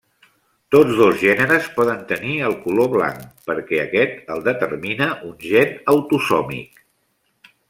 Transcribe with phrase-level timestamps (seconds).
[0.75, 6.87] Tots dos gèneres poden tenir el color blanc, perquè aquest el determina un gen autosòmic.